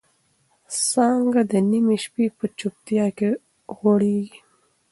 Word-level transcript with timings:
څانګه 0.87 1.41
د 1.51 1.53
نيمې 1.69 1.97
شپې 2.03 2.25
په 2.37 2.45
چوپتیا 2.57 3.05
کې 3.17 3.29
غوړېږي. 3.77 4.39